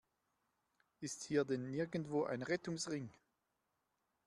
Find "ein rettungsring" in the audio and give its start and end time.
2.23-3.11